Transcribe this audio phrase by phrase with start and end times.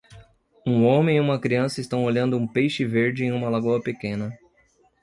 [0.65, 4.35] Um homem e uma criança estão olhando um peixe verde em uma lagoa pequena.